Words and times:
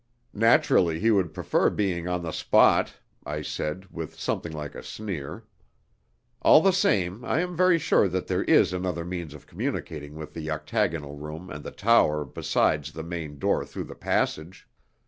"Naturally 0.33 0.99
he 0.99 1.11
would 1.11 1.31
prefer 1.31 1.69
being 1.69 2.07
on 2.07 2.23
the 2.23 2.31
spot," 2.31 2.95
I 3.23 3.43
said, 3.43 3.85
with 3.91 4.19
something 4.19 4.51
like 4.51 4.73
a 4.73 4.81
sneer. 4.81 5.43
"All 6.41 6.59
the 6.59 6.73
same, 6.73 7.23
I 7.23 7.41
am 7.41 7.55
very 7.55 7.77
sure 7.77 8.07
that 8.07 8.25
there 8.25 8.43
is 8.45 8.73
another 8.73 9.05
means 9.05 9.35
of 9.35 9.45
communicating 9.45 10.15
with 10.15 10.33
the 10.33 10.49
octagonal 10.49 11.17
room 11.17 11.51
and 11.51 11.63
the 11.63 11.69
tower 11.69 12.25
besides 12.25 12.91
the 12.93 13.03
main 13.03 13.37
door 13.37 13.63
through 13.63 13.83
the 13.83 13.93
passage." 13.93 14.67